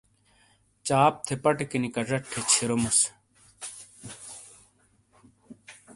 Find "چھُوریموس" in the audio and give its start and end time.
2.49-2.99